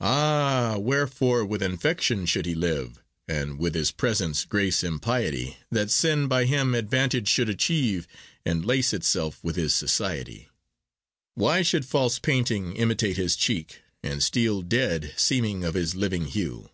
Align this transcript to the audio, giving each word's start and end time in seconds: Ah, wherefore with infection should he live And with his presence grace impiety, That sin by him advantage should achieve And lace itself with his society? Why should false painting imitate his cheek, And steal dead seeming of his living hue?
Ah, 0.00 0.78
wherefore 0.80 1.44
with 1.44 1.62
infection 1.62 2.26
should 2.26 2.44
he 2.44 2.56
live 2.56 3.00
And 3.28 3.56
with 3.56 3.76
his 3.76 3.92
presence 3.92 4.44
grace 4.44 4.82
impiety, 4.82 5.58
That 5.70 5.92
sin 5.92 6.26
by 6.26 6.46
him 6.46 6.74
advantage 6.74 7.28
should 7.28 7.48
achieve 7.48 8.08
And 8.44 8.64
lace 8.64 8.92
itself 8.92 9.38
with 9.44 9.54
his 9.54 9.72
society? 9.72 10.48
Why 11.36 11.62
should 11.62 11.84
false 11.86 12.18
painting 12.18 12.74
imitate 12.74 13.16
his 13.16 13.36
cheek, 13.36 13.82
And 14.02 14.24
steal 14.24 14.62
dead 14.62 15.14
seeming 15.16 15.62
of 15.62 15.74
his 15.74 15.94
living 15.94 16.24
hue? 16.24 16.68